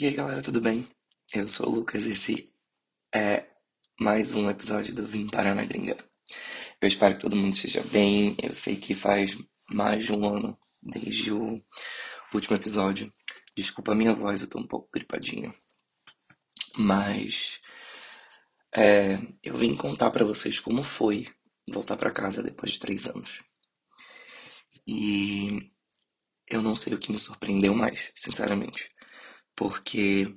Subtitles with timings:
[0.00, 0.88] E aí galera, tudo bem?
[1.34, 2.50] Eu sou o Lucas e esse
[3.14, 3.46] é
[4.00, 5.94] mais um episódio do Vim para na Gringa.
[6.80, 8.34] Eu espero que todo mundo esteja bem.
[8.42, 9.36] Eu sei que faz
[9.68, 11.62] mais de um ano desde o
[12.32, 13.12] último episódio.
[13.54, 15.52] Desculpa a minha voz, eu tô um pouco gripadinho.
[16.78, 17.60] Mas
[18.74, 21.28] é, eu vim contar para vocês como foi
[21.70, 23.42] voltar para casa depois de três anos.
[24.88, 25.58] E
[26.48, 28.88] eu não sei o que me surpreendeu mais, sinceramente
[29.60, 30.34] porque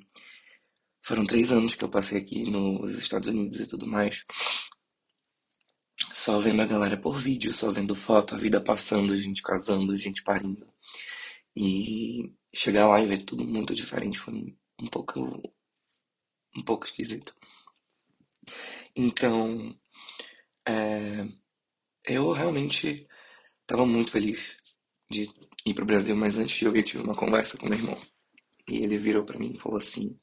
[1.02, 4.26] foram três anos que eu passei aqui nos Estados Unidos e tudo mais.
[6.14, 10.22] Só vendo a galera por vídeo, só vendo foto, a vida passando, gente casando, gente
[10.24, 10.68] parindo.
[11.56, 15.22] E chegar lá e ver tudo muito diferente foi um pouco
[16.58, 17.34] um pouco esquisito.
[18.94, 19.74] Então,
[20.68, 21.26] é,
[22.04, 23.08] eu realmente
[23.62, 24.58] estava muito feliz
[25.10, 25.30] de
[25.66, 28.13] ir para o Brasil, mas antes de eu eu tive uma conversa com meu irmão.
[28.70, 30.18] E ele virou para mim e falou assim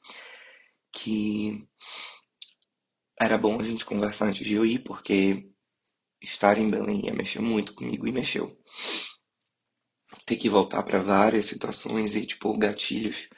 [0.91, 1.65] que
[3.19, 5.49] era bom a gente conversar antes de eu ir, porque
[6.21, 8.57] estar em Belém ia mexer muito comigo e mexeu.
[10.25, 13.29] Ter que voltar para várias situações e tipo gatilhos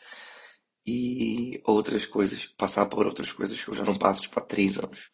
[0.86, 4.78] e outras coisas, passar por outras coisas que eu já não passo tipo há três
[4.78, 5.10] anos,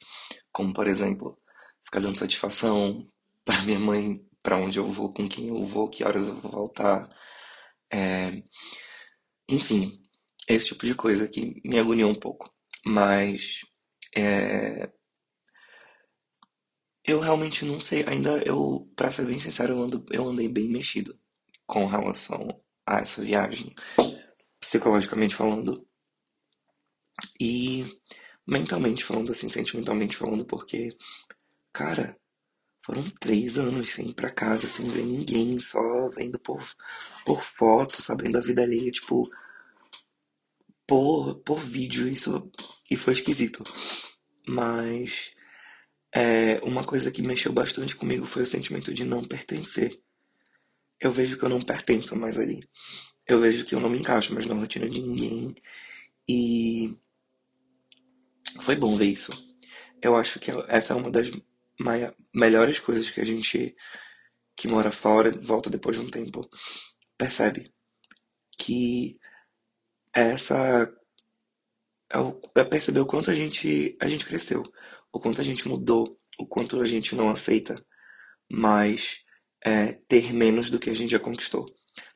[0.52, 1.38] como por exemplo
[1.84, 3.08] ficar dando satisfação
[3.46, 6.52] para minha mãe, para onde eu vou, com quem eu vou, que horas eu vou
[6.52, 7.10] voltar,
[7.92, 8.44] é,
[9.50, 10.00] enfim,
[10.48, 12.54] esse tipo de coisa que me agoniou um pouco.
[12.86, 13.62] Mas
[14.16, 14.92] é...
[17.04, 18.04] eu realmente não sei.
[18.08, 21.20] Ainda eu, pra ser bem sincero, eu, ando, eu andei bem mexido
[21.66, 22.48] com relação
[22.86, 23.74] a essa viagem,
[24.60, 25.86] psicologicamente falando.
[27.40, 27.86] E
[28.48, 30.96] mentalmente falando, assim, sentimentalmente falando, porque,
[31.74, 32.18] cara,
[32.82, 36.64] foram três anos sem ir pra casa, sem ver ninguém, só vendo por,
[37.26, 39.30] por foto, sabendo a vida alheia, tipo,
[40.88, 42.52] por, por vídeo, isso
[42.90, 43.64] e foi esquisito.
[44.48, 45.34] Mas
[46.14, 50.00] é, uma coisa que mexeu bastante comigo foi o sentimento de não pertencer.
[51.00, 52.60] Eu vejo que eu não pertenço mais ali.
[53.28, 55.56] Eu vejo que eu não me encaixo mais na rotina de ninguém.
[56.28, 56.98] E
[58.62, 59.32] foi bom ver isso.
[60.02, 61.30] Eu acho que essa é uma das
[62.34, 63.76] melhores coisas que a gente
[64.56, 66.48] que mora fora, volta depois de um tempo,
[67.18, 67.74] percebe.
[68.58, 69.18] Que
[70.14, 70.92] essa
[72.12, 74.64] é, é perceber o quanto a gente, a gente cresceu,
[75.14, 77.82] o quanto a gente mudou, o quanto a gente não aceita
[78.52, 79.24] mais
[79.64, 81.66] é, ter menos do que a gente já conquistou.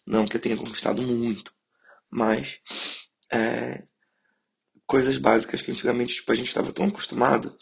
[0.05, 1.53] Não que eu tenha conquistado muito,
[2.09, 2.59] mas
[3.31, 3.83] é,
[4.85, 7.57] coisas básicas que antigamente tipo, a gente estava tão acostumado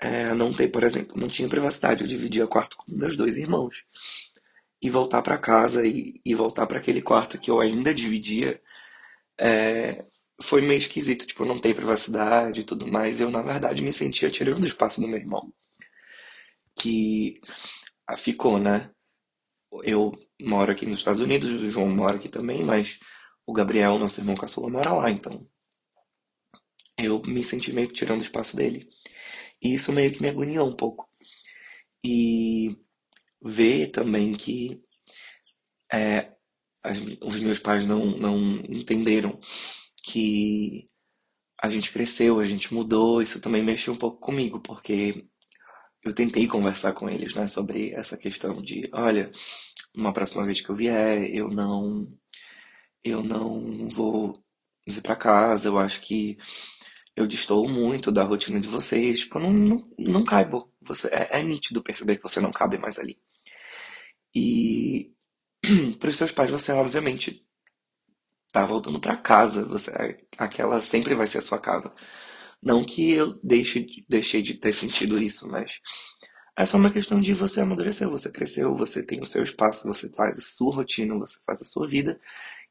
[0.00, 2.02] é, não ter, por exemplo, não tinha privacidade.
[2.02, 3.84] Eu dividia quarto com meus dois irmãos.
[4.80, 8.60] E voltar para casa e, e voltar para aquele quarto que eu ainda dividia
[9.38, 10.04] é,
[10.42, 11.26] foi meio esquisito.
[11.26, 13.20] Tipo, não ter privacidade e tudo mais.
[13.20, 15.52] Eu, na verdade, me sentia tirando o espaço do meu irmão.
[16.78, 17.34] Que
[18.18, 18.90] ficou, né?
[19.84, 22.98] Eu moro aqui nos Estados Unidos, o João mora aqui também, mas
[23.46, 25.46] o Gabriel, nosso irmão caçula, mora lá, então
[26.98, 28.88] eu me senti meio que tirando o espaço dele.
[29.62, 31.08] E isso meio que me agoniou um pouco.
[32.04, 32.76] E
[33.42, 34.82] ver também que
[35.92, 36.32] é,
[36.82, 39.38] as, os meus pais não, não entenderam
[40.04, 40.88] que
[41.62, 45.26] a gente cresceu, a gente mudou, isso também mexeu um pouco comigo, porque
[46.04, 49.32] eu tentei conversar com eles, né, sobre essa questão de, olha,
[49.96, 52.08] uma próxima vez que eu vier, eu não
[53.04, 54.42] eu não vou
[54.86, 56.36] vir para casa, eu acho que
[57.16, 60.70] eu distou muito da rotina de vocês, tipo, não, não, não caibo.
[60.82, 63.18] Você, é, é nítido perceber que você não cabe mais ali.
[64.34, 65.12] E
[65.98, 67.42] para os seus pais, você obviamente
[68.52, 69.90] tá voltando para casa, você,
[70.38, 71.92] aquela sempre vai ser a sua casa.
[72.62, 75.80] Não que eu deixe, deixei de ter sentido isso, mas
[76.58, 80.10] é só uma questão de você amadurecer, você cresceu, você tem o seu espaço, você
[80.10, 82.20] faz a sua rotina, você faz a sua vida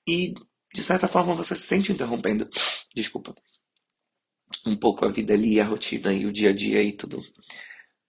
[0.07, 0.33] e
[0.73, 2.49] de certa forma você se sente interrompendo.
[2.95, 3.33] Desculpa
[4.65, 7.21] um pouco a vida ali, a rotina e o dia a dia e tudo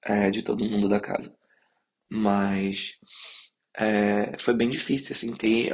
[0.05, 1.35] é, de todo mundo da casa.
[2.11, 2.99] Mas
[3.79, 5.73] é, foi bem difícil, assim, ter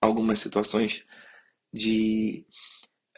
[0.00, 1.04] algumas situações
[1.74, 2.46] de...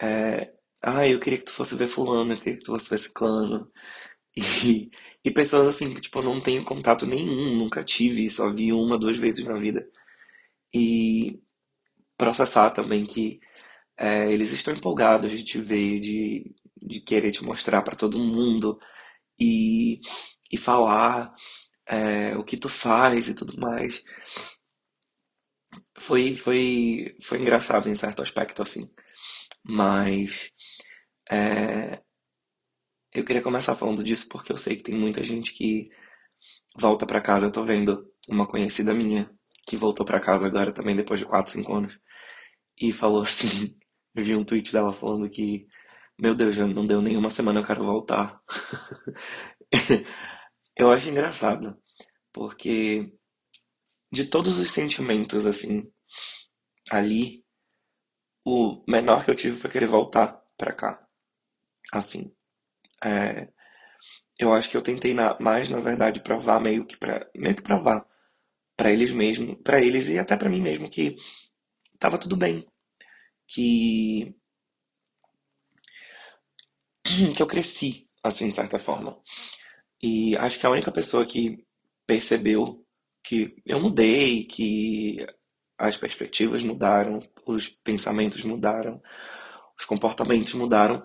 [0.00, 0.52] É,
[0.82, 3.70] ah, eu queria que tu fosse ver fulano, eu queria que tu fosse ver ciclano.
[4.36, 4.90] E,
[5.24, 8.98] e pessoas assim que, tipo, eu não tenho contato nenhum, nunca tive, só vi uma,
[8.98, 9.86] duas vezes na vida.
[10.74, 11.40] E
[12.18, 13.40] processar também que
[13.98, 16.54] é, eles estão empolgados de te ver, de,
[16.84, 18.78] de querer te mostrar para todo mundo
[19.40, 20.00] e,
[20.52, 21.34] e falar
[21.86, 24.04] é, o que tu faz e tudo mais.
[25.98, 28.88] foi, foi, foi engraçado em certo aspecto, assim.
[29.64, 30.52] Mas
[31.30, 32.02] é,
[33.12, 35.88] eu queria começar falando disso porque eu sei que tem muita gente que
[36.76, 37.46] volta pra casa.
[37.48, 39.30] Eu tô vendo uma conhecida minha
[39.68, 41.98] que voltou pra casa agora também depois de 4, 5 anos
[42.80, 43.76] e falou assim,
[44.14, 45.66] vi um tweet dela falando que,
[46.18, 48.40] meu Deus, já não deu nenhuma semana, eu quero voltar.
[50.76, 51.76] eu acho engraçado,
[52.32, 53.12] porque
[54.12, 55.82] de todos os sentimentos assim
[56.90, 57.44] ali,
[58.44, 61.06] o menor que eu tive foi querer voltar pra cá.
[61.92, 62.32] Assim,
[63.04, 63.48] é,
[64.38, 67.62] eu acho que eu tentei na, mais, na verdade, provar meio que para meio que
[67.62, 68.04] provar
[68.76, 71.16] para eles mesmo, para eles e até para mim mesmo que
[71.98, 72.66] tava tudo bem,
[73.46, 74.34] que
[77.36, 79.18] que eu cresci assim de certa forma.
[80.02, 81.64] E acho que a única pessoa que
[82.06, 82.84] percebeu
[83.24, 85.16] que eu mudei, que
[85.78, 89.02] as perspectivas mudaram, os pensamentos mudaram,
[89.78, 91.02] os comportamentos mudaram,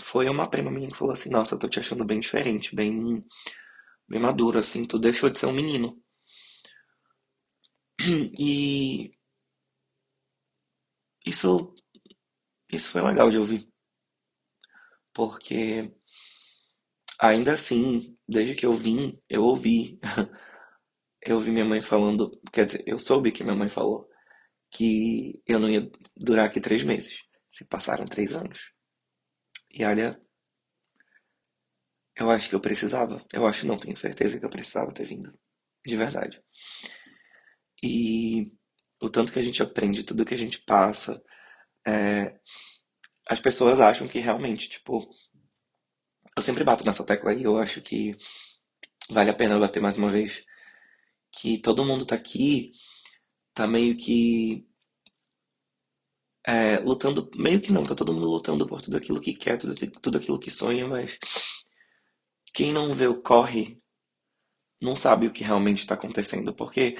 [0.00, 3.24] foi uma prima minha que falou assim: Nossa, eu tô te achando bem diferente, bem,
[4.08, 5.98] bem maduro, assim, tu deixou de ser um menino.
[8.38, 9.12] E
[11.26, 11.74] isso,
[12.70, 13.68] isso foi legal de ouvir,
[15.16, 15.90] porque
[17.18, 19.98] ainda assim, desde que eu vim, eu ouvi,
[21.22, 24.06] eu ouvi minha mãe falando, quer dizer, eu soube que minha mãe falou
[24.70, 27.24] que eu não ia durar aqui três meses.
[27.48, 28.72] Se passaram três anos.
[29.70, 30.20] E olha,
[32.14, 33.24] eu acho que eu precisava.
[33.32, 35.32] Eu acho, não tenho certeza que eu precisava ter vindo.
[35.86, 36.42] De verdade.
[37.82, 38.52] E
[39.00, 41.22] o tanto que a gente aprende, tudo que a gente passa.
[41.86, 42.38] É...
[43.28, 45.08] As pessoas acham que realmente, tipo.
[46.36, 48.16] Eu sempre bato nessa tecla aí, eu acho que
[49.10, 50.44] vale a pena bater mais uma vez.
[51.32, 52.72] Que todo mundo tá aqui,
[53.54, 54.66] tá meio que
[56.46, 59.74] é, lutando, meio que não, tá todo mundo lutando por tudo aquilo que quer, tudo,
[60.00, 61.18] tudo aquilo que sonha, mas
[62.54, 63.80] quem não vê o corre
[64.80, 66.96] não sabe o que realmente está acontecendo, porque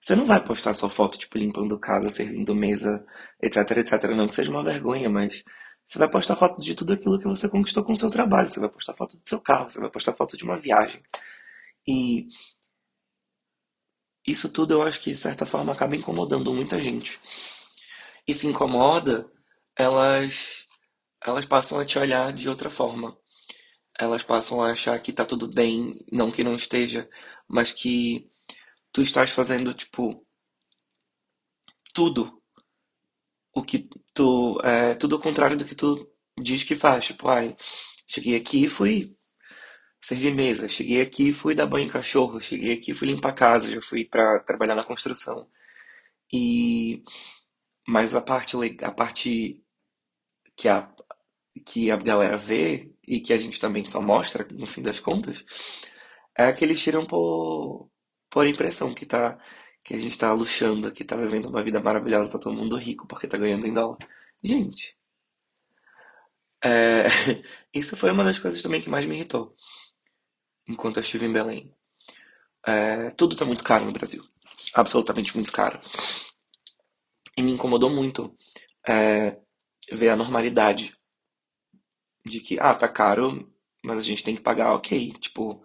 [0.00, 3.04] você não vai postar sua foto, tipo, limpando casa, servindo mesa,
[3.42, 5.44] etc, etc, não que seja uma vergonha, mas
[5.86, 8.60] você vai postar fotos de tudo aquilo que você conquistou com o seu trabalho, você
[8.60, 11.02] vai postar foto do seu carro, você vai postar foto de uma viagem.
[11.86, 12.28] E
[14.26, 17.20] isso tudo eu acho que de certa forma acaba incomodando muita gente
[18.26, 19.30] e se incomoda,
[19.76, 20.66] elas
[21.24, 23.16] elas passam a te olhar de outra forma.
[23.98, 27.08] Elas passam a achar que tá tudo bem, não que não esteja,
[27.48, 28.30] mas que
[28.92, 30.24] tu estás fazendo tipo
[31.94, 32.35] tudo
[33.56, 36.06] o que tu é tudo o contrário do que tu
[36.38, 37.06] diz que faz.
[37.06, 37.56] Tipo, ai,
[38.06, 39.16] cheguei aqui e fui
[40.02, 43.34] servir mesa, cheguei aqui e fui dar banho em cachorro, cheguei aqui e fui limpar
[43.34, 45.48] casa, já fui para trabalhar na construção.
[46.32, 47.02] E
[47.88, 49.62] mas a parte, a parte
[50.56, 50.90] que a,
[51.66, 55.44] que a galera vê e que a gente também só mostra, no fim das contas,
[56.36, 57.90] é que eles tiram por,
[58.30, 59.38] por impressão que, tá,
[59.86, 63.06] que a gente tá luxando, que tá vivendo uma vida maravilhosa, tá todo mundo rico
[63.06, 63.98] porque tá ganhando em dólar.
[64.42, 64.96] Gente,
[66.64, 67.06] é,
[67.74, 69.54] isso foi uma das coisas também que mais me irritou
[70.68, 71.72] enquanto eu estive em Belém.
[72.66, 74.24] É, tudo tá muito caro no Brasil.
[74.74, 75.80] Absolutamente muito caro.
[77.36, 78.36] E me incomodou muito
[78.86, 79.38] é,
[79.92, 80.94] ver a normalidade
[82.24, 83.50] de que, ah, tá caro,
[83.84, 85.12] mas a gente tem que pagar, ok.
[85.14, 85.64] Tipo,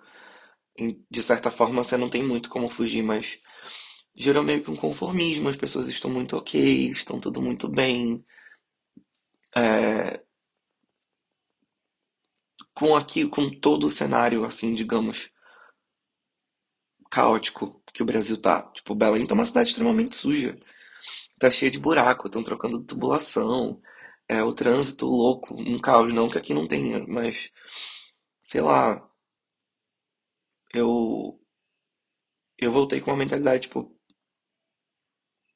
[1.10, 3.40] de certa forma você não tem muito como fugir, mas
[4.16, 5.50] gerou meio que um conformismo.
[5.50, 8.24] As pessoas estão muito ok, estão tudo muito bem.
[9.56, 10.22] É,
[12.74, 15.32] com aqui, com todo o cenário, assim, digamos,
[17.10, 18.64] caótico que o Brasil tá.
[18.74, 20.58] Tipo, Belém tá uma cidade extremamente suja
[21.40, 23.82] tá cheio de buraco, estão trocando tubulação,
[24.28, 27.52] é, o trânsito louco, um caos, não que aqui não tenha, mas
[28.44, 29.02] sei lá,
[30.74, 31.40] eu
[32.58, 33.94] eu voltei com uma mentalidade tipo,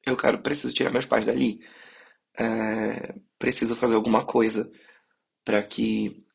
[0.06, 1.60] eu quero, preciso tirar meus pais dali,
[2.40, 4.70] é, preciso fazer alguma coisa
[5.46, 6.26] para que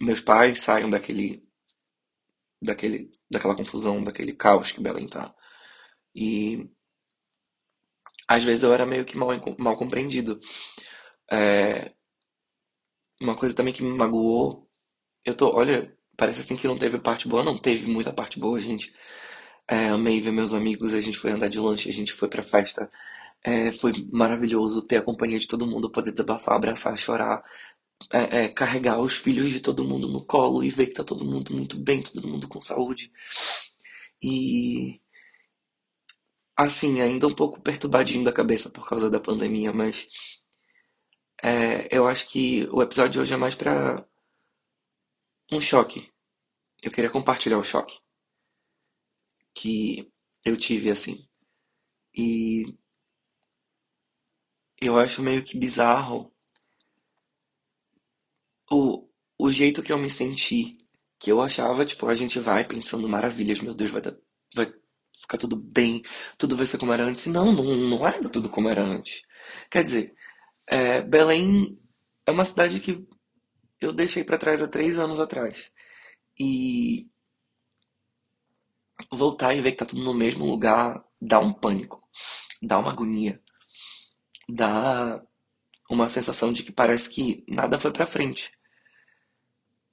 [0.00, 1.44] meus pais saiam daquele
[2.62, 5.34] daquele daquela confusão, daquele caos que Belém tá.
[6.14, 6.68] E
[8.28, 9.28] às vezes eu era meio que mal,
[9.58, 10.40] mal compreendido.
[11.30, 11.92] É,
[13.20, 14.68] uma coisa também que me magoou,
[15.24, 18.60] eu tô, olha, parece assim que não teve parte boa, não teve muita parte boa,
[18.60, 18.92] gente.
[19.68, 22.42] É, amei ver meus amigos, a gente foi andar de lanche, a gente foi pra
[22.42, 22.90] festa.
[23.44, 27.44] É, foi maravilhoso ter a companhia de todo mundo, poder desabafar, abraçar, chorar,
[28.12, 31.24] é, é, carregar os filhos de todo mundo no colo e ver que tá todo
[31.24, 33.12] mundo muito bem, todo mundo com saúde.
[34.20, 35.00] E
[36.54, 40.06] Assim, ainda um pouco perturbadinho da cabeça por causa da pandemia, mas
[41.42, 44.04] é, eu acho que o episódio de hoje é mais pra
[45.50, 46.08] um choque.
[46.82, 47.98] Eu queria compartilhar o choque
[49.56, 50.12] que
[50.44, 51.26] eu tive, assim.
[52.16, 52.64] E
[54.80, 56.32] eu acho meio que bizarro
[58.70, 59.08] o,
[59.38, 60.78] o jeito que eu me senti.
[61.18, 64.14] Que eu achava, tipo, a gente vai pensando maravilhas, meu Deus, vai, dar,
[64.54, 64.66] vai
[65.18, 66.02] ficar tudo bem,
[66.36, 67.26] tudo vai ser como era antes.
[67.26, 69.22] Não, não, não era tudo como era antes.
[69.70, 70.14] Quer dizer,
[70.68, 71.78] é, Belém
[72.26, 73.06] é uma cidade que
[73.80, 75.70] eu deixei pra trás há três anos atrás.
[76.38, 77.08] E
[79.12, 82.00] voltar e ver que tá tudo no mesmo lugar dá um pânico,
[82.62, 83.40] dá uma agonia,
[84.48, 85.22] dá
[85.90, 88.52] uma sensação de que parece que nada foi pra frente.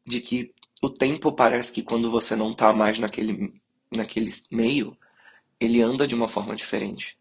[0.05, 3.53] De que o tempo parece que quando você não tá mais naquele,
[3.91, 4.97] naquele meio,
[5.59, 7.17] ele anda de uma forma diferente.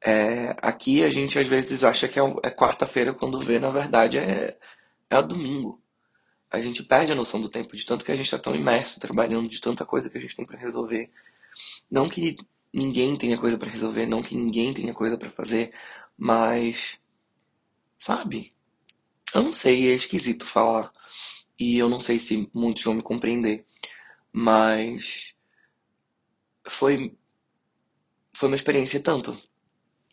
[0.00, 4.18] É, aqui a gente às vezes acha que é, é quarta-feira quando vê, na verdade
[4.18, 4.56] é,
[5.10, 5.82] é domingo.
[6.50, 9.00] A gente perde a noção do tempo de tanto que a gente está tão imerso
[9.00, 11.10] trabalhando, de tanta coisa que a gente tem para resolver.
[11.90, 12.36] Não que
[12.72, 15.72] ninguém tenha coisa para resolver, não que ninguém tenha coisa para fazer,
[16.16, 16.98] mas
[17.98, 18.54] sabe?
[19.34, 20.92] Eu não sei, é esquisito falar.
[21.58, 23.66] E eu não sei se muitos vão me compreender,
[24.32, 25.34] mas
[26.68, 27.16] foi
[28.32, 29.36] foi uma experiência tanto.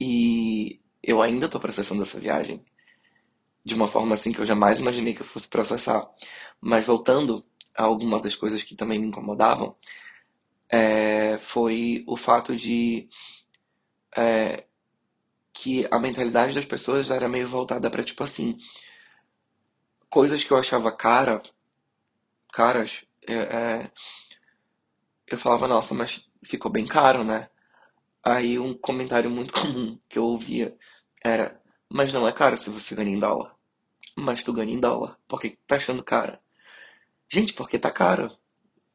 [0.02, 2.64] E eu ainda tô processando essa viagem
[3.66, 6.08] de uma forma assim que eu jamais imaginei que eu fosse processar.
[6.62, 7.44] Mas voltando
[7.76, 9.76] a algumas das coisas que também me incomodavam,
[10.70, 13.10] é, foi o fato de
[14.16, 14.66] é,
[15.54, 18.58] que a mentalidade das pessoas era meio voltada para tipo assim,
[20.10, 21.42] coisas que eu achava cara,
[22.54, 23.92] caras, é, é,
[25.28, 27.50] eu falava, nossa, mas ficou bem caro, né?
[28.24, 30.76] Aí um comentário muito comum que eu ouvia
[31.24, 33.55] era, mas não é caro se você ganha em dólar
[34.16, 35.18] mas tu ganha em dólar.
[35.28, 36.38] Por que tá achando caro?
[37.30, 38.32] Gente, porque tá caro.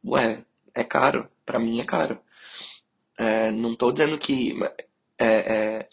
[0.04, 1.30] Ué, é caro.
[1.44, 2.20] Pra mim é caro.
[3.18, 4.54] É, não tô dizendo que
[5.18, 5.88] é, é,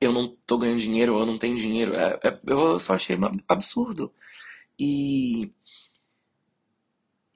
[0.00, 1.94] eu não tô ganhando dinheiro eu não tenho dinheiro.
[1.94, 3.16] É, é, eu só achei
[3.48, 4.12] absurdo.
[4.78, 5.52] E.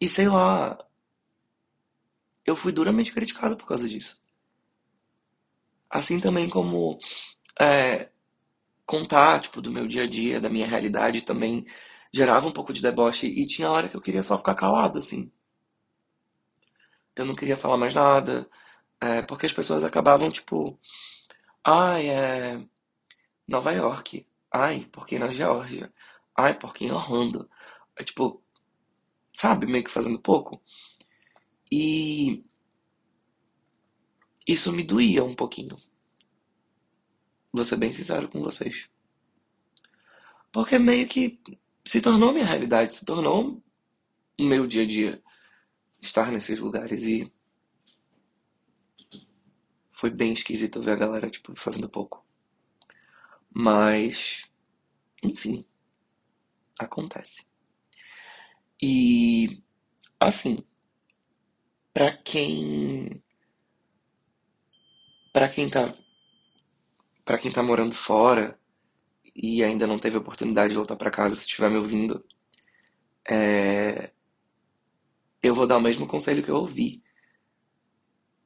[0.00, 0.78] E sei lá.
[2.44, 4.20] Eu fui duramente criticado por causa disso.
[5.90, 6.98] Assim também como
[7.60, 8.11] é,
[8.92, 11.64] contar, tipo, do meu dia a dia, da minha realidade também
[12.12, 15.32] gerava um pouco de deboche e tinha hora que eu queria só ficar calado, assim.
[17.16, 18.48] Eu não queria falar mais nada,
[19.00, 20.78] é, porque as pessoas acabavam, tipo,
[21.64, 22.62] ai, é
[23.48, 25.92] Nova York, ai, porque na Geórgia,
[26.36, 27.48] ai, porque em Orlando.
[27.96, 28.42] É, tipo,
[29.36, 30.62] sabe, meio que fazendo pouco.
[31.70, 32.44] E
[34.46, 35.76] isso me doía um pouquinho.
[37.52, 38.88] Vou ser bem sincero com vocês.
[40.50, 41.38] Porque meio que
[41.84, 43.62] se tornou minha realidade, se tornou
[44.38, 45.22] o meu dia a dia
[46.00, 47.30] estar nesses lugares e
[49.92, 52.24] foi bem esquisito ver a galera tipo fazendo pouco.
[53.54, 54.50] Mas
[55.22, 55.64] enfim,
[56.78, 57.46] acontece.
[58.80, 59.62] E
[60.18, 60.56] assim,
[61.94, 63.22] para quem
[65.32, 65.94] para quem tá
[67.32, 68.58] para quem tá morando fora
[69.34, 72.22] e ainda não teve oportunidade de voltar para casa, se estiver me ouvindo,
[73.26, 74.10] é...
[75.42, 77.02] eu vou dar o mesmo conselho que eu ouvi.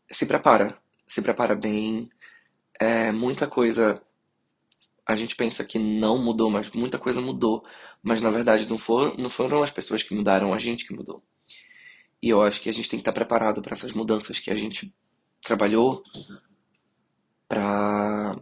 [0.08, 2.08] Se prepara, se prepara bem.
[2.78, 4.00] É, muita coisa
[5.04, 7.64] a gente pensa que não mudou, mas muita coisa mudou.
[8.00, 11.24] Mas na verdade não foram, não foram as pessoas que mudaram, a gente que mudou.
[12.22, 14.54] E eu acho que a gente tem que estar preparado para essas mudanças que a
[14.54, 14.94] gente
[15.42, 16.04] trabalhou
[17.48, 18.36] para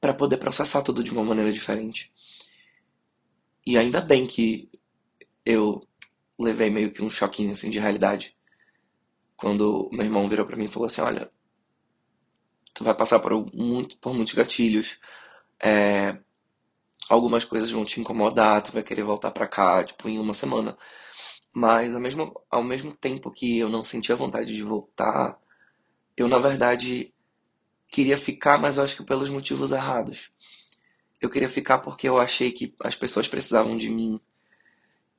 [0.00, 2.12] para poder processar tudo de uma maneira diferente.
[3.64, 4.68] E ainda bem que
[5.46, 5.86] eu
[6.38, 8.36] levei meio que um choquinho assim de realidade
[9.36, 11.30] quando meu irmão virou para mim e falou assim, olha,
[12.72, 14.98] tu vai passar por muito por muitos gatilhos,
[15.60, 16.16] é,
[17.08, 20.76] algumas coisas vão te incomodar, tu vai querer voltar para cá, tipo, em uma semana.
[21.52, 25.38] Mas ao mesmo, ao mesmo tempo que eu não sentia vontade de voltar,
[26.16, 27.12] eu, na verdade,
[27.88, 30.30] queria ficar, mas eu acho que pelos motivos errados.
[31.20, 34.20] Eu queria ficar porque eu achei que as pessoas precisavam de mim.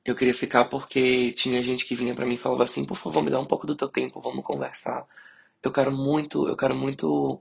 [0.04, 3.24] Eu queria ficar porque tinha gente que vinha para mim e falava assim: por favor,
[3.24, 5.08] me dá um pouco do teu tempo, vamos conversar.
[5.62, 7.40] Eu quero muito, eu quero muito.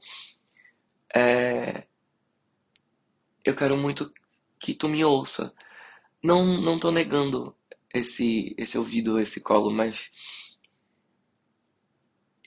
[1.15, 1.85] É...
[3.45, 4.13] Eu quero muito
[4.61, 5.53] que tu me ouça.
[6.23, 7.57] Não, não tô negando
[7.93, 10.11] esse, esse ouvido, esse colo, mas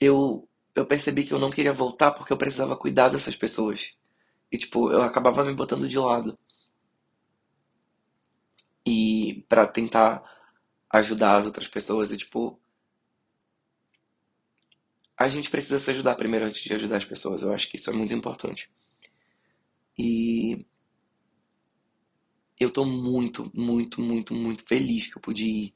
[0.00, 3.94] eu, eu percebi que eu não queria voltar porque eu precisava cuidar dessas pessoas.
[4.52, 6.38] E, tipo, eu acabava me botando de lado.
[8.86, 10.22] E para tentar
[10.90, 12.10] ajudar as outras pessoas.
[12.12, 12.58] E, tipo,
[15.14, 17.42] a gente precisa se ajudar primeiro antes de ajudar as pessoas.
[17.42, 18.70] Eu acho que isso é muito importante.
[19.98, 20.64] E
[22.58, 25.74] eu tô muito, muito, muito, muito feliz que eu pude ir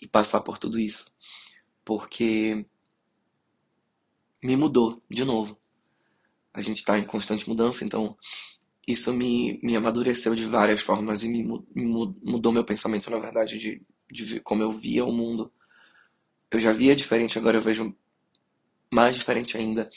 [0.00, 1.12] e passar por tudo isso.
[1.84, 2.66] Porque
[4.42, 5.58] me mudou de novo.
[6.52, 8.16] A gente está em constante mudança, então
[8.86, 11.42] isso me, me amadureceu de várias formas e me,
[11.74, 15.52] me mudou meu pensamento, na verdade, de, de como eu via o mundo.
[16.50, 17.94] Eu já via diferente, agora eu vejo
[18.90, 19.90] mais diferente ainda.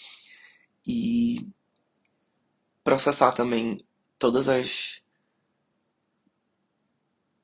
[0.86, 1.48] E
[2.84, 3.86] processar também
[4.20, 5.02] todas as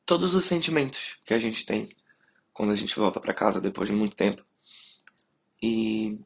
[0.06, 1.90] todos os sentimentos que a gente tem
[2.54, 4.44] quando a gente volta para casa depois de muito tempo.
[5.62, 6.20] E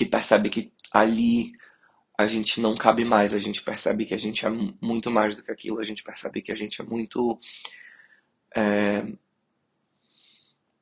[0.00, 1.52] e percebe que ali
[2.18, 5.42] a gente não cabe mais, a gente percebe que a gente é muito mais do
[5.42, 7.38] que aquilo, a gente percebe que a gente é muito
[8.56, 9.04] é,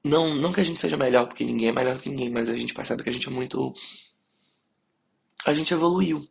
[0.04, 2.57] não, não que a gente seja melhor, porque ninguém é melhor que ninguém, mas a
[2.57, 3.73] gente percebe que a gente é muito.
[5.47, 6.28] A gente evoluiu.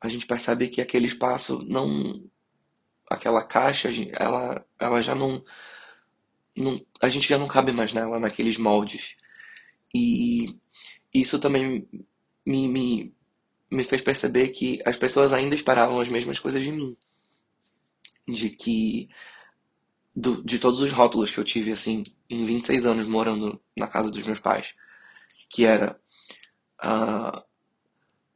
[0.00, 2.24] A gente percebe que aquele espaço não.
[3.10, 5.44] Aquela caixa, ela, ela já não,
[6.56, 6.80] não.
[7.00, 9.16] A gente já não cabe mais nela, naqueles moldes.
[9.94, 10.58] E
[11.20, 11.86] isso também
[12.44, 13.14] me, me,
[13.70, 16.96] me fez perceber que as pessoas ainda esperavam as mesmas coisas de mim.
[18.26, 19.08] De que
[20.14, 24.10] do, de todos os rótulos que eu tive, assim, em 26 anos morando na casa
[24.10, 24.74] dos meus pais,
[25.50, 26.00] que era
[26.82, 27.42] uh,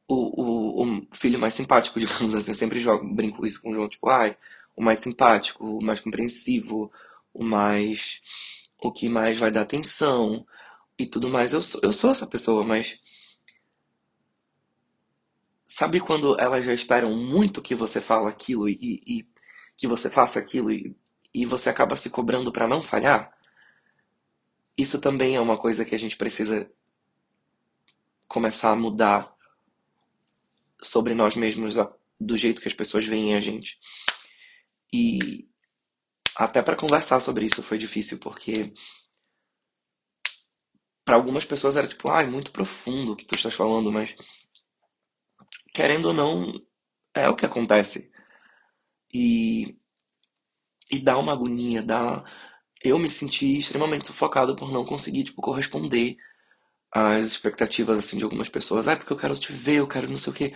[0.07, 3.75] o, o, o, filho mais simpático, digamos assim, eu sempre jogo, brinco isso com o
[3.75, 4.37] João, tipo, ai,
[4.77, 6.93] o mais simpático, o mais compreensivo,
[7.33, 8.21] o mais,
[8.79, 10.47] o que mais vai dar atenção
[11.02, 11.52] e tudo mais.
[11.52, 12.99] Eu sou, eu sou essa pessoa, mas
[15.66, 19.26] sabe quando elas já esperam muito que você fale aquilo e, e
[19.77, 20.94] que você faça aquilo e
[21.35, 23.33] e você acaba se cobrando para não falhar,
[24.77, 26.70] isso também é uma coisa que a gente precisa
[28.27, 29.33] começar a mudar
[30.83, 31.77] sobre nós mesmos,
[32.18, 33.79] do jeito que as pessoas veem a gente.
[34.92, 35.48] E
[36.37, 38.72] até para conversar sobre isso foi difícil, porque
[41.05, 44.15] para algumas pessoas era tipo, ah, muito profundo o que tu estás falando, mas
[45.75, 46.53] querendo ou não,
[47.15, 48.11] é o que acontece.
[49.13, 49.77] E
[50.91, 52.25] e dá uma agonia, dá.
[52.83, 56.17] Eu me senti extremamente sufocado por não conseguir, tipo, corresponder
[56.93, 58.89] às expectativas, assim, de algumas pessoas.
[58.89, 60.55] Ah, porque eu quero te ver, eu quero não sei o quê.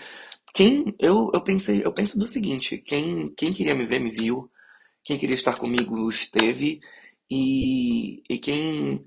[0.54, 0.94] Quem.
[1.00, 4.50] Eu, eu pensei, eu penso do seguinte: quem, quem queria me ver, me viu.
[5.04, 6.80] Quem queria estar comigo, esteve.
[7.30, 9.06] E, e quem.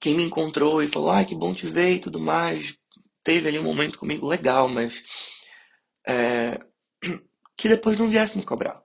[0.00, 2.76] Quem me encontrou e falou, ah, que bom te ver e tudo mais,
[3.22, 5.02] teve ali um momento comigo legal, mas.
[6.06, 6.58] É,
[7.56, 8.82] que depois não viesse me cobrar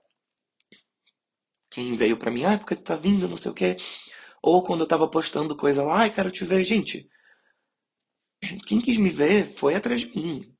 [1.76, 3.76] quem veio para mim, ah, porque tu tá vindo, não sei o quê.
[4.42, 6.64] Ou quando eu tava postando coisa lá, ai, quero te ver.
[6.64, 7.06] Gente,
[8.66, 10.56] quem quis me ver foi atrás de mim.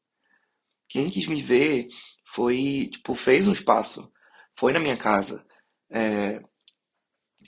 [0.88, 1.88] Quem quis me ver
[2.34, 4.12] foi, tipo, fez um espaço.
[4.58, 5.42] Foi na minha casa.
[5.90, 6.38] É,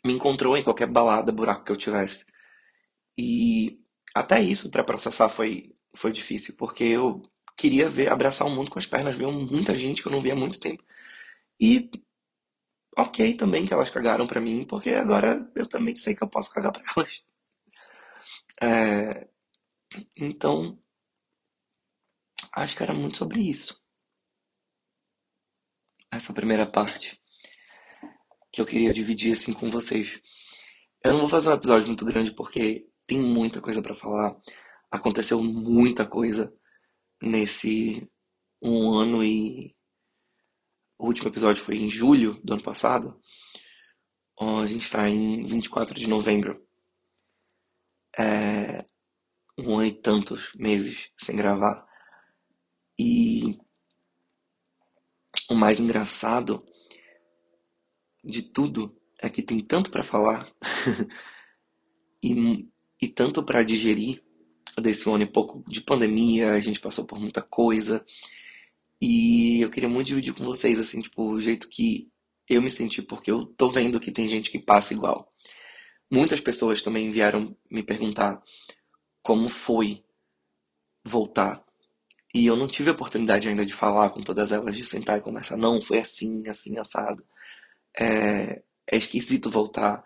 [0.02, 2.24] me encontrou em qualquer balada, buraco que eu tivesse.
[3.18, 3.80] E
[4.14, 7.22] até isso para processar foi, foi difícil, porque eu
[7.56, 10.34] queria ver, abraçar o mundo com as pernas, ver muita gente que eu não via
[10.34, 10.84] há muito tempo.
[11.60, 11.90] E
[12.98, 16.52] ok também que elas cagaram pra mim, porque agora eu também sei que eu posso
[16.52, 17.24] cagar pra elas.
[18.60, 19.28] É,
[20.16, 20.78] então,
[22.54, 23.80] acho que era muito sobre isso.
[26.10, 27.18] Essa primeira parte
[28.52, 30.20] que eu queria dividir assim com vocês.
[31.04, 34.36] Eu não vou fazer um episódio muito grande porque tem muita coisa para falar.
[34.90, 36.54] Aconteceu muita coisa
[37.20, 38.08] nesse
[38.62, 39.74] um ano e
[40.98, 43.18] o último episódio foi em julho do ano passado.
[44.38, 46.62] A gente está em 24 de novembro.
[48.16, 48.84] É
[49.56, 51.86] um ano e tantos meses sem gravar.
[52.98, 53.58] E
[55.50, 56.62] o mais engraçado
[58.22, 60.52] de tudo é que tem tanto para falar
[62.22, 62.68] e,
[63.00, 64.22] e tanto para digerir
[64.80, 68.04] desse ano e pouco de pandemia, a gente passou por muita coisa.
[69.00, 72.08] E eu queria muito dividir com vocês, assim, tipo, o jeito que
[72.48, 75.32] eu me senti, porque eu tô vendo que tem gente que passa igual.
[76.10, 78.42] Muitas pessoas também vieram me perguntar
[79.22, 80.02] como foi
[81.04, 81.62] voltar.
[82.34, 85.22] E eu não tive a oportunidade ainda de falar com todas elas, de sentar e
[85.22, 85.56] conversar.
[85.56, 87.24] Não, foi assim, assim, assado.
[87.98, 90.02] É, é esquisito voltar.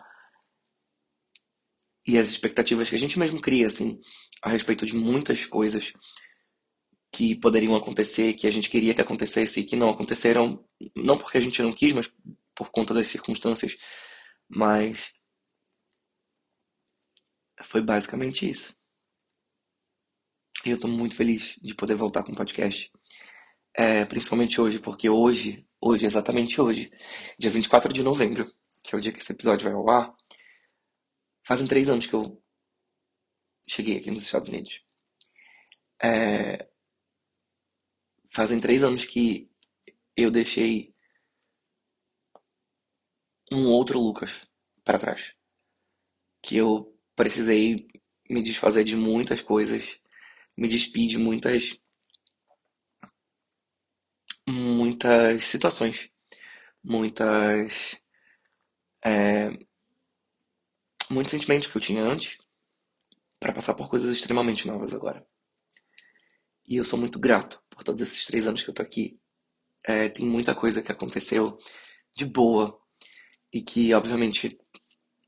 [2.05, 3.99] E as expectativas que a gente mesmo cria, assim,
[4.41, 5.93] a respeito de muitas coisas
[7.11, 11.37] que poderiam acontecer, que a gente queria que acontecesse e que não aconteceram, não porque
[11.37, 12.11] a gente não quis, mas
[12.55, 13.77] por conta das circunstâncias.
[14.49, 15.13] Mas
[17.63, 18.75] foi basicamente isso.
[20.65, 22.91] E eu tô muito feliz de poder voltar com o podcast.
[23.75, 26.91] É, principalmente hoje, porque hoje, hoje, exatamente hoje,
[27.39, 28.51] dia 24 de novembro,
[28.83, 30.15] que é o dia que esse episódio vai ao ar,
[31.45, 32.41] fazem três anos que eu
[33.67, 34.81] cheguei aqui nos Estados Unidos.
[36.01, 36.67] É,
[38.33, 39.49] fazem três anos que
[40.15, 40.93] eu deixei
[43.51, 44.47] um outro Lucas
[44.83, 45.35] para trás.
[46.41, 47.87] Que eu precisei
[48.29, 49.99] me desfazer de muitas coisas,
[50.57, 51.79] me despedir de muitas
[54.47, 56.09] muitas situações,
[56.83, 57.97] muitas
[59.05, 59.49] é,
[61.09, 62.37] muitos sentimentos que eu tinha antes
[63.39, 65.25] para passar por coisas extremamente novas agora.
[66.67, 69.19] E eu sou muito grato por todos esses três anos que eu tô aqui.
[69.85, 71.57] É, tem muita coisa que aconteceu
[72.15, 72.79] de boa
[73.51, 74.57] e que, obviamente,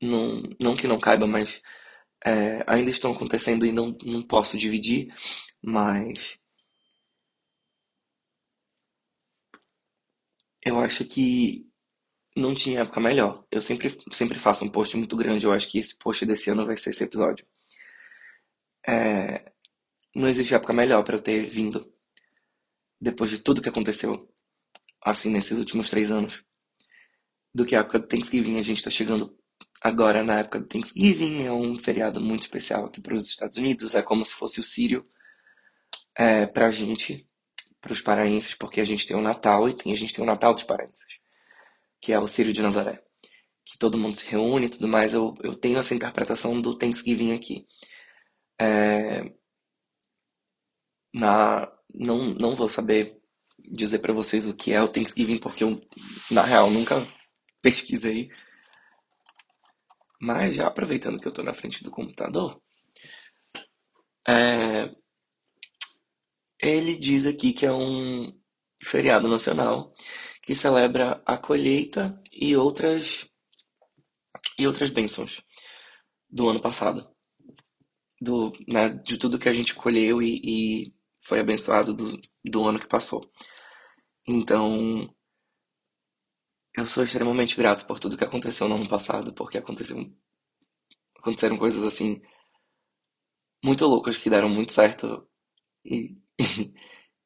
[0.00, 1.62] não, não que não caiba, mas
[2.24, 5.14] é, ainda estão acontecendo e não, não posso dividir,
[5.62, 6.38] mas
[10.64, 11.66] eu acho que
[12.36, 13.44] não tinha época melhor.
[13.50, 16.66] Eu sempre, sempre faço um post muito grande, eu acho que esse post desse ano
[16.66, 17.46] vai ser esse episódio.
[18.86, 19.50] É,
[20.14, 21.92] não existe época melhor para eu ter vindo
[23.00, 24.28] depois de tudo que aconteceu
[25.02, 26.44] assim nesses últimos três anos
[27.54, 28.58] do que a época do Thanksgiving.
[28.58, 29.36] A gente está chegando
[29.80, 33.94] agora na época do Thanksgiving, é um feriado muito especial aqui para os Estados Unidos,
[33.94, 35.04] é como se fosse o Sírio
[36.14, 37.26] é, para a gente,
[37.80, 40.26] para os paraenses, porque a gente tem o Natal e tem, a gente tem o
[40.26, 41.20] Natal dos paraenses,
[42.06, 43.02] que é o Sírio de Nazaré,
[43.64, 45.12] que todo mundo se reúne e tudo mais.
[45.12, 47.66] Eu, eu tenho essa interpretação do Thanksgiving aqui.
[48.60, 49.24] É,
[51.12, 53.20] na, não, não vou saber
[53.58, 55.80] dizer para vocês o que é o Thanksgiving, porque eu,
[56.30, 57.04] na real, nunca
[57.60, 58.30] pesquisei.
[60.20, 62.62] Mas já aproveitando que eu estou na frente do computador,
[64.28, 64.94] é,
[66.60, 68.32] ele diz aqui que é um
[68.80, 69.92] feriado nacional
[70.46, 73.28] que celebra a colheita e outras
[74.56, 75.42] e outras bênçãos
[76.30, 77.10] do ano passado,
[78.20, 82.78] do, né, de tudo que a gente colheu e, e foi abençoado do, do ano
[82.78, 83.28] que passou.
[84.26, 85.12] Então,
[86.76, 89.98] eu sou extremamente grato por tudo que aconteceu no ano passado, porque aconteceu,
[91.18, 92.22] aconteceram coisas assim
[93.64, 95.28] muito loucas que deram muito certo
[95.84, 96.16] e,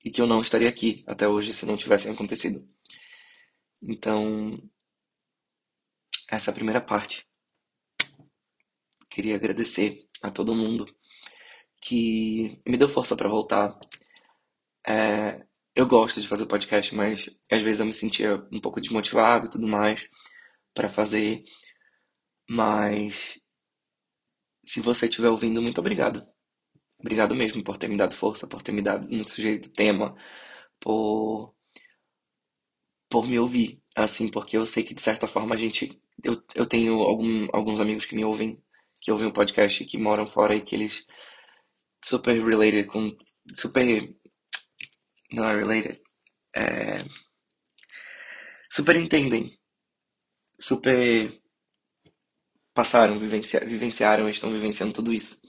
[0.04, 2.66] e que eu não estaria aqui até hoje se não tivessem acontecido.
[3.82, 4.60] Então,
[6.30, 7.26] essa é a primeira parte.
[9.08, 10.86] Queria agradecer a todo mundo
[11.82, 13.78] que me deu força para voltar.
[14.86, 19.46] É, eu gosto de fazer podcast, mas às vezes eu me sentia um pouco desmotivado
[19.46, 20.08] e tudo mais
[20.74, 21.44] para fazer.
[22.48, 23.40] Mas
[24.64, 26.26] se você estiver ouvindo, muito obrigado.
[26.98, 30.14] Obrigado mesmo por ter me dado força, por ter me dado um sujeito tema,
[30.80, 31.54] por
[33.10, 36.66] por me ouvir, assim, porque eu sei que de certa forma a gente eu, eu
[36.66, 38.62] tenho algum, alguns amigos que me ouvem,
[39.02, 41.06] que ouvem o podcast que moram fora e que eles
[42.04, 43.16] super related com.
[43.54, 44.14] Super.
[45.32, 46.00] Não é related.
[46.56, 47.04] É,
[48.70, 49.58] super entendem.
[50.58, 51.40] Super.
[52.74, 55.40] Passaram, vivenciaram, vivenciaram estão vivenciando tudo isso.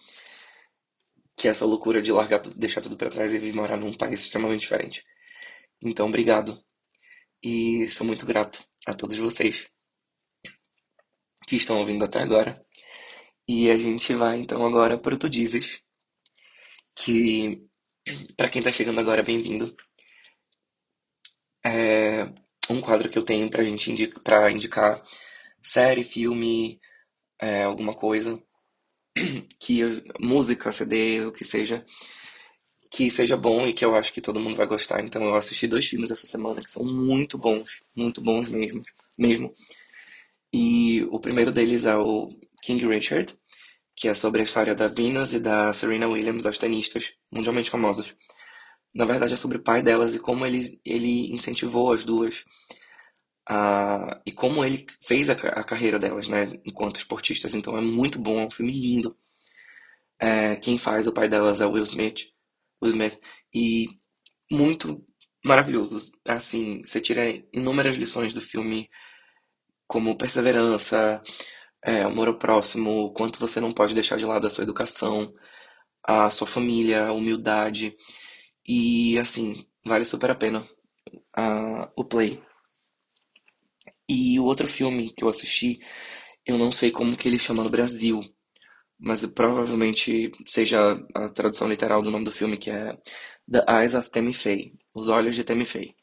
[1.36, 4.22] Que é essa loucura de largar, deixar tudo para trás e vir morar num país
[4.22, 5.04] extremamente diferente.
[5.82, 6.64] Então, obrigado.
[7.44, 9.68] E sou muito grato a todos vocês
[11.48, 12.64] que estão ouvindo até agora.
[13.48, 15.82] E a gente vai então agora para o Tu Dizes,
[16.96, 17.68] que
[18.38, 19.76] para quem está chegando agora, bem-vindo.
[21.66, 22.26] É
[22.70, 25.04] um quadro que eu tenho para gente indica, pra indicar
[25.64, 26.80] série, filme,
[27.40, 28.40] é, alguma coisa,
[29.60, 29.82] que
[30.20, 31.84] música, CD, o que seja,
[32.92, 35.02] que seja bom e que eu acho que todo mundo vai gostar.
[35.02, 38.84] Então eu assisti dois filmes essa semana que são muito bons, muito bons mesmo,
[39.18, 39.56] mesmo.
[40.54, 42.30] E o primeiro deles é o
[42.62, 43.34] King Richard,
[43.96, 48.14] que é sobre a história da Venus e da Serena Williams, as tenistas mundialmente famosas.
[48.94, 52.44] Na verdade, é sobre o pai delas e como ele, ele incentivou as duas
[53.48, 57.56] a, e como ele fez a, a carreira delas, né, enquanto esportistas.
[57.56, 59.16] Então é muito bom, é um filme lindo.
[60.20, 62.32] É, quem faz o pai delas é o Will Smith,
[62.82, 63.20] Will Smith
[63.54, 63.88] e
[64.52, 65.06] muito
[65.46, 66.12] maravilhoso.
[66.26, 68.90] Assim, você tira inúmeras lições do filme,
[69.88, 71.22] como perseverança,
[71.84, 75.34] é, amor ao próximo, o quanto você não pode deixar de lado a sua educação,
[76.04, 77.96] a sua família, a humildade.
[78.68, 80.68] E assim, vale super a pena
[81.38, 82.42] uh, o play.
[84.08, 85.80] E o outro filme que eu assisti,
[86.46, 88.22] eu não sei como que ele chama no Brasil,
[89.02, 90.80] mas provavelmente seja
[91.16, 92.96] a tradução literal do nome do filme, que é
[93.52, 95.96] The Eyes of Tammy Faye, Os Olhos de Tammy Faye.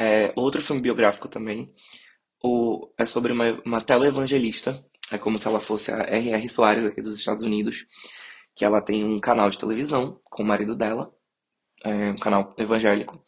[0.00, 1.70] É outro filme biográfico também,
[2.42, 6.48] o, é sobre uma, uma televangelista, é como se ela fosse a R.R.
[6.48, 7.86] Soares aqui dos Estados Unidos,
[8.56, 11.14] que ela tem um canal de televisão com o marido dela,
[11.84, 13.22] é um canal evangélico,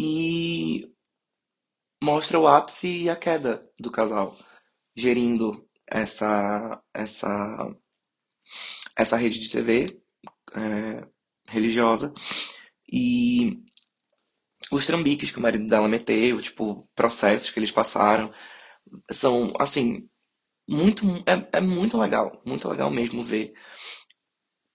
[0.00, 0.90] e
[2.02, 4.36] mostra o ápice e a queda do casal,
[4.96, 7.28] gerindo essa essa
[8.96, 10.00] essa rede de TV
[10.54, 11.06] é,
[11.48, 12.12] religiosa.
[12.90, 13.58] E
[14.72, 18.32] os trambiques que o marido dela meteu, tipo, processos que eles passaram,
[19.10, 20.08] são, assim,
[20.68, 23.54] muito, é, é muito legal, muito legal mesmo ver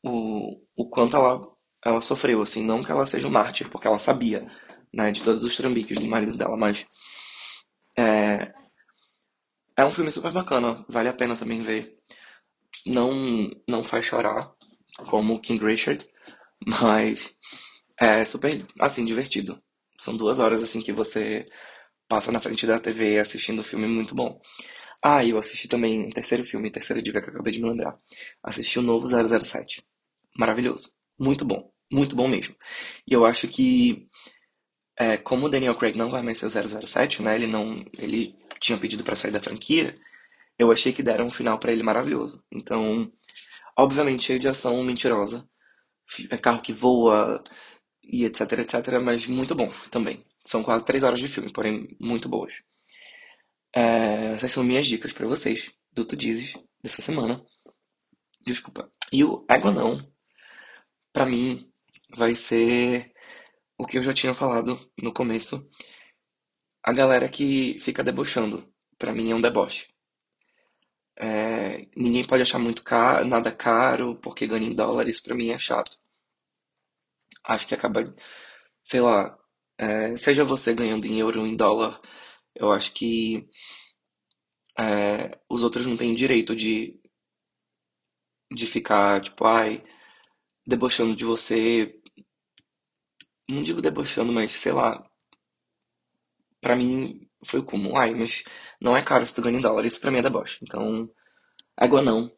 [0.03, 1.41] o, o quanto ela,
[1.85, 4.47] ela sofreu, assim, não que ela seja um mártir, porque ela sabia,
[4.93, 6.87] né, de todos os trambiques do marido dela, mas
[7.97, 8.53] é,
[9.77, 11.97] é um filme super bacana, vale a pena também ver.
[12.87, 13.11] Não,
[13.67, 14.51] não faz chorar,
[15.07, 16.05] como King Richard,
[16.65, 17.35] mas
[17.99, 19.61] é super, assim, divertido.
[19.99, 21.47] São duas horas, assim, que você
[22.09, 24.41] passa na frente da TV assistindo o filme muito bom.
[25.03, 27.97] Ah, eu assisti também um terceiro filme, terceira dica que eu acabei de me lembrar.
[28.43, 29.83] Assisti o novo 007.
[30.37, 30.93] Maravilhoso.
[31.19, 31.71] Muito bom.
[31.91, 32.55] Muito bom mesmo.
[33.07, 34.07] E eu acho que,
[34.97, 37.35] é, como o Daniel Craig não vai mais ser o 007, né?
[37.35, 37.83] Ele não...
[37.97, 39.97] Ele tinha pedido para sair da franquia.
[40.57, 42.43] Eu achei que deram um final para ele maravilhoso.
[42.51, 43.11] Então,
[43.77, 45.47] obviamente, cheio de ação mentirosa.
[46.29, 47.41] É carro que voa,
[48.03, 50.23] e etc, etc, mas muito bom também.
[50.45, 52.61] São quase três horas de filme, porém muito boas.
[53.75, 57.43] É, essas são minhas dicas para vocês do Tu Dizes dessa semana.
[58.45, 58.91] Desculpa.
[59.11, 60.05] E o Água Não,
[61.13, 61.71] pra mim,
[62.15, 63.12] vai ser
[63.83, 65.67] o que eu já tinha falado no começo.
[66.81, 69.89] A galera que fica debochando, pra mim é um deboche.
[71.17, 75.57] É, ninguém pode achar muito caro, nada caro porque ganha em dólares, pra mim é
[75.59, 75.97] chato
[77.43, 78.13] acho que acaba,
[78.83, 79.37] sei lá,
[79.77, 82.01] é, seja você ganhando em euro ou em dólar,
[82.55, 83.49] eu acho que
[84.79, 86.99] é, os outros não têm direito de,
[88.53, 89.83] de ficar, tipo, ai,
[90.67, 91.95] debochando de você.
[93.49, 95.05] Não digo debochando, mas sei lá.
[96.61, 97.97] Pra mim foi o comum.
[97.97, 98.43] Ai, mas
[98.81, 99.85] não é caro se tu ganha em dólar.
[99.85, 100.59] Isso pra mim é deboche.
[100.63, 101.09] Então,
[101.79, 102.31] égua não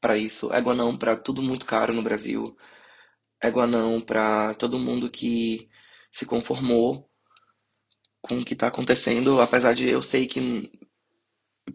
[0.00, 0.52] pra isso.
[0.52, 2.56] Égua não pra tudo muito caro no Brasil
[3.40, 5.68] égua não para todo mundo que
[6.12, 7.08] se conformou
[8.20, 10.70] com o que está acontecendo, apesar de eu sei que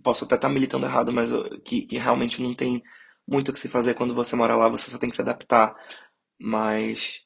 [0.03, 1.31] posso até estar tá militando errado, mas
[1.63, 2.83] que, que, realmente não tem
[3.27, 5.75] muito o que se fazer quando você mora lá, você só tem que se adaptar.
[6.39, 7.24] Mas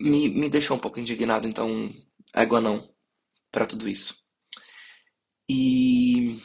[0.00, 1.90] me, me deixou um pouco indignado, então
[2.34, 2.88] égua não
[3.52, 4.16] para tudo isso.
[5.48, 6.36] E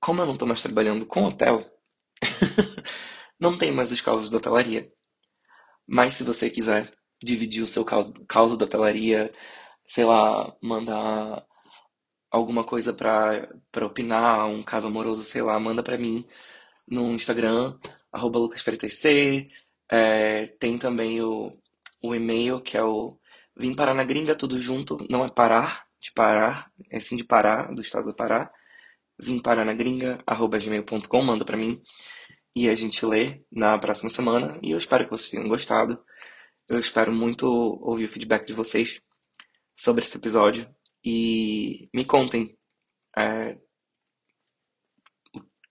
[0.00, 1.64] como eu não estou mais trabalhando com hotel,
[3.40, 4.90] Não tem mais os causos da hotelaria.
[5.86, 9.32] Mas se você quiser dividir o seu causo da hotelaria,
[9.86, 11.44] sei lá, mandar
[12.30, 16.26] alguma coisa pra, pra opinar, um caso amoroso, sei lá, manda pra mim
[16.88, 17.78] no Instagram,
[18.12, 19.48] arroba lucasfreitasc.
[19.90, 21.52] É, tem também o,
[22.02, 23.18] o e-mail, que é o
[23.56, 27.74] Vim Parar na Gringa, tudo junto, não é parar, de parar, é sim de parar,
[27.74, 28.50] do estado do Pará.
[29.18, 31.82] Vim parar na gringa, arroba gmail.com, manda pra mim
[32.54, 34.58] e a gente lê na próxima semana.
[34.62, 36.02] E eu espero que vocês tenham gostado.
[36.68, 39.00] Eu espero muito ouvir o feedback de vocês
[39.76, 40.68] sobre esse episódio.
[41.04, 42.56] E me contem.
[43.16, 43.56] É,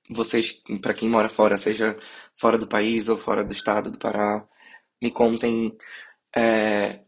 [0.10, 1.98] vocês, para quem mora fora, seja
[2.36, 4.48] fora do país ou fora do estado do Pará,
[5.02, 5.76] me contem
[6.36, 7.02] é,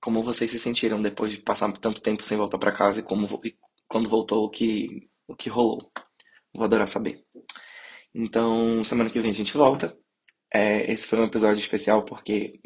[0.00, 3.40] como vocês se sentiram depois de passar tanto tempo sem voltar para casa e como
[3.44, 3.56] e
[3.88, 5.90] quando voltou o que o que rolou.
[6.54, 7.24] Vou adorar saber.
[8.14, 9.96] Então, semana que vem a gente volta.
[10.52, 12.60] É, esse foi um episódio especial porque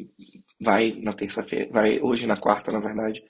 [0.59, 3.23] vai na terça-feira, vai hoje na quarta, na verdade,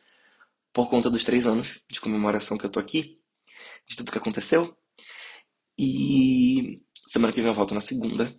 [0.72, 3.20] por conta dos três anos de comemoração que eu tô aqui,
[3.88, 4.78] de tudo que aconteceu.
[5.78, 8.34] E semana que vem eu volto na segunda,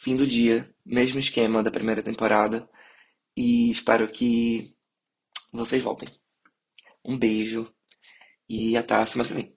[0.00, 2.68] fim do dia, mesmo esquema da primeira temporada.
[3.36, 4.74] E espero que
[5.52, 6.08] vocês voltem.
[7.04, 7.72] Um beijo
[8.48, 9.55] e até a semana que vem.